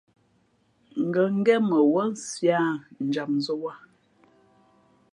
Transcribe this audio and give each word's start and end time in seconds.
Ngα̌ 1.05 1.25
ngén 1.39 1.61
mα 1.69 1.79
wúά 1.89 2.03
nsi 2.11 2.47
â 2.59 2.61
njamzᾱ 3.05 3.53
wāha. 3.61 3.85